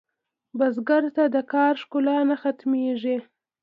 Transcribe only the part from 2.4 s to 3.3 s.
ختمېږي